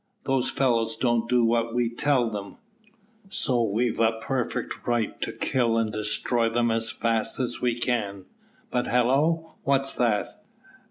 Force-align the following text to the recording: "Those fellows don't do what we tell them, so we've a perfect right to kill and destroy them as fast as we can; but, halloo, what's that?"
"Those 0.23 0.49
fellows 0.49 0.97
don't 0.97 1.29
do 1.29 1.43
what 1.45 1.75
we 1.75 1.87
tell 1.87 2.31
them, 2.31 2.57
so 3.29 3.61
we've 3.61 3.99
a 3.99 4.13
perfect 4.19 4.87
right 4.87 5.21
to 5.21 5.31
kill 5.31 5.77
and 5.77 5.93
destroy 5.93 6.49
them 6.49 6.71
as 6.71 6.89
fast 6.89 7.39
as 7.39 7.61
we 7.61 7.77
can; 7.79 8.25
but, 8.71 8.87
halloo, 8.87 9.49
what's 9.63 9.93
that?" 9.93 10.43